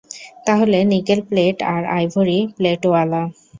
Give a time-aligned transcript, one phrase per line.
[0.47, 3.21] তাহলে nickel plate আর ivory প্লেটওয়ালা।